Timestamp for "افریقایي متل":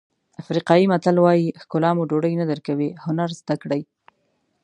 0.41-1.15